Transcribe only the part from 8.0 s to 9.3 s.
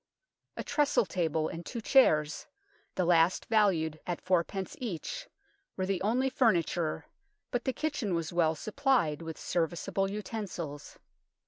was well supplied